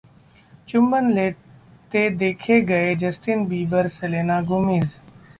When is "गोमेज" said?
4.49-4.99